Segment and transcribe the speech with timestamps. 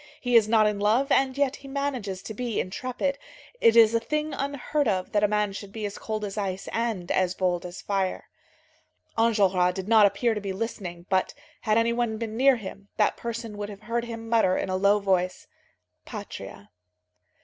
[0.19, 3.19] He is not in love, and yet he manages to be intrepid.
[3.59, 6.67] It is a thing unheard of that a man should be as cold as ice
[6.71, 8.27] and as bold as fire."
[9.15, 13.15] Enjolras did not appear to be listening, but had any one been near him, that
[13.15, 15.45] person would have heard him mutter in a low voice:
[16.03, 16.71] "Patria."